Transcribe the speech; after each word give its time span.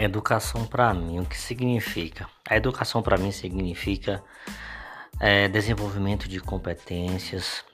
Educação 0.00 0.64
para 0.64 0.94
mim, 0.94 1.18
o 1.18 1.24
que 1.26 1.36
significa? 1.36 2.28
A 2.48 2.56
educação 2.56 3.02
para 3.02 3.18
mim 3.18 3.32
significa 3.32 4.22
é, 5.18 5.48
desenvolvimento 5.48 6.28
de 6.28 6.38
competências, 6.38 7.64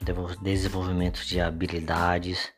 desenvolvimento 0.41 1.23
de 1.23 1.39
habilidades, 1.39 2.51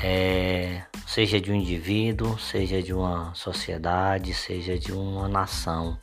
é, 0.00 0.84
seja 1.08 1.40
de 1.40 1.50
um 1.50 1.56
indivíduo, 1.56 2.38
seja 2.38 2.80
de 2.80 2.94
uma 2.94 3.34
sociedade, 3.34 4.32
seja 4.32 4.78
de 4.78 4.92
uma 4.92 5.26
nação, 5.26 5.98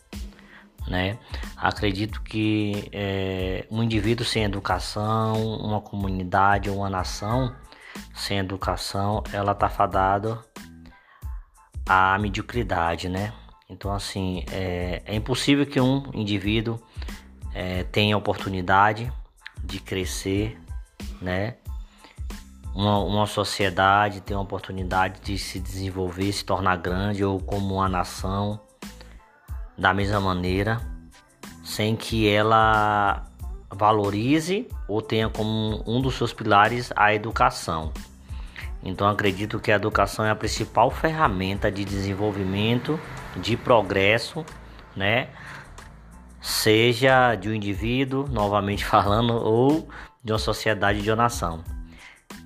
né? 0.85 1.17
Acredito 1.55 2.21
que 2.23 2.89
é, 2.91 3.65
um 3.71 3.81
indivíduo 3.81 4.25
sem 4.25 4.43
educação, 4.43 5.41
uma 5.61 5.79
comunidade, 5.79 6.69
uma 6.69 6.89
nação 6.89 7.55
sem 8.13 8.37
educação, 8.37 9.23
ela 9.31 9.55
tá 9.55 9.69
fadada 9.69 10.48
a 11.89 12.19
mediocridade, 12.19 13.09
né? 13.09 13.33
Então, 13.67 13.91
assim, 13.91 14.45
é, 14.51 15.01
é 15.03 15.15
impossível 15.15 15.65
que 15.65 15.81
um 15.81 16.03
indivíduo 16.13 16.79
é, 17.51 17.83
tenha 17.83 18.15
oportunidade 18.15 19.11
de 19.63 19.79
crescer, 19.79 20.61
né? 21.19 21.55
Uma, 22.75 22.99
uma 22.99 23.25
sociedade 23.25 24.21
tem 24.21 24.37
a 24.37 24.39
oportunidade 24.39 25.19
de 25.21 25.35
se 25.39 25.59
desenvolver, 25.59 26.31
se 26.31 26.45
tornar 26.45 26.77
grande 26.77 27.23
ou 27.25 27.39
como 27.39 27.75
uma 27.75 27.89
nação 27.89 28.59
da 29.75 29.91
mesma 29.91 30.19
maneira, 30.19 30.79
sem 31.63 31.95
que 31.95 32.29
ela 32.29 33.25
valorize 33.71 34.67
ou 34.87 35.01
tenha 35.01 35.27
como 35.27 35.83
um 35.87 35.99
dos 35.99 36.15
seus 36.15 36.33
pilares 36.33 36.91
a 36.95 37.13
educação. 37.15 37.91
Então 38.83 39.07
acredito 39.07 39.59
que 39.59 39.71
a 39.71 39.75
educação 39.75 40.25
é 40.25 40.31
a 40.31 40.35
principal 40.35 40.89
ferramenta 40.89 41.71
de 41.71 41.83
desenvolvimento, 41.83 42.99
de 43.35 43.57
progresso, 43.57 44.45
né? 44.95 45.29
Seja 46.41 47.35
de 47.35 47.49
um 47.49 47.53
indivíduo, 47.53 48.27
novamente 48.29 48.83
falando, 48.85 49.33
ou 49.33 49.89
de 50.23 50.31
uma 50.31 50.39
sociedade 50.39 51.01
de 51.01 51.09
uma 51.09 51.17
nação. 51.17 51.63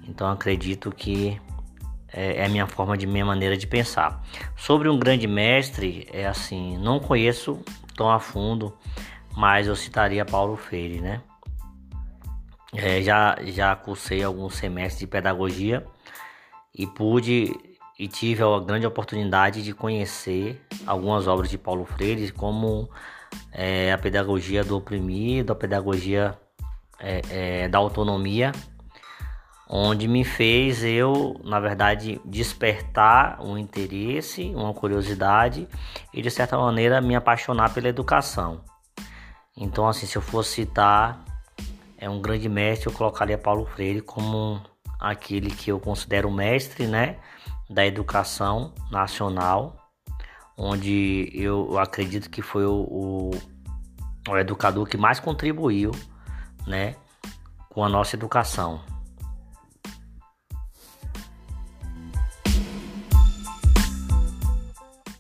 Então 0.08 0.30
acredito 0.30 0.92
que 0.92 1.40
é, 2.12 2.38
é 2.38 2.46
a 2.46 2.50
minha 2.50 2.68
forma 2.68 2.98
de 2.98 3.06
minha 3.06 3.26
maneira 3.26 3.56
de 3.56 3.68
pensar. 3.68 4.24
Sobre 4.56 4.90
um 4.90 4.98
grande 4.98 5.28
mestre, 5.28 6.08
é 6.12 6.26
assim, 6.26 6.78
não 6.78 7.00
conheço 7.00 7.62
tão 7.96 8.10
a 8.10 8.20
fundo, 8.20 8.76
mas 9.36 9.68
eu 9.68 9.76
citaria 9.76 10.26
Paulo 10.26 10.56
Freire, 10.56 11.00
né? 11.00 11.22
É, 12.76 13.02
já 13.02 13.38
já 13.44 13.76
cursei 13.76 14.24
alguns 14.24 14.56
semestres 14.56 15.00
de 15.00 15.08
pedagogia 15.08 15.86
e 16.74 16.88
pude 16.88 17.54
e 17.98 18.08
tive 18.08 18.44
a 18.44 18.60
grande 18.60 18.88
oportunidade 18.88 19.62
de 19.62 19.74
conhecer 19.74 20.60
algumas 20.86 21.28
obras 21.28 21.50
de 21.50 21.58
Paulo 21.58 21.86
Freire, 21.86 22.32
como 22.32 22.90
é, 23.52 23.94
a 23.94 23.98
pedagogia 23.98 24.64
do 24.64 24.76
oprimido, 24.76 25.54
a 25.54 25.56
pedagogia 25.56 26.38
é, 27.00 27.22
é, 27.30 27.68
da 27.68 27.78
autonomia, 27.78 28.52
onde 29.70 30.08
me 30.08 30.24
fez 30.24 30.84
eu, 30.84 31.40
na 31.44 31.60
verdade, 31.60 32.20
despertar 32.26 33.40
um 33.42 33.58
interesse, 33.58 34.52
uma 34.56 34.74
curiosidade 34.74 35.68
e 36.14 36.22
de 36.22 36.32
certa 36.32 36.58
maneira 36.58 37.00
me 37.00 37.16
apaixonar 37.16 37.74
pela 37.74 37.88
educação. 37.88 38.62
Então, 39.56 39.88
assim, 39.88 40.08
se 40.08 40.16
eu 40.16 40.22
fosse 40.22 40.56
citar 40.56 41.24
é 42.04 42.10
um 42.10 42.20
grande 42.20 42.50
mestre, 42.50 42.90
eu 42.90 42.94
colocaria 42.94 43.38
Paulo 43.38 43.66
Freire 43.66 44.02
como 44.02 44.62
aquele 45.00 45.50
que 45.50 45.72
eu 45.72 45.80
considero 45.80 46.30
mestre, 46.30 46.86
né, 46.86 47.18
da 47.70 47.86
educação 47.86 48.74
nacional, 48.92 49.78
onde 50.58 51.32
eu 51.34 51.80
acredito 51.80 52.30
que 52.30 52.42
foi 52.42 52.66
o, 52.66 52.74
o, 52.74 53.32
o 54.30 54.38
educador 54.38 54.86
que 54.86 54.98
mais 54.98 55.22
contribuiu, 55.22 55.92
né, 56.68 56.98
com 57.70 57.86
a 57.86 57.88
nossa 57.88 58.18
educação. 58.18 58.82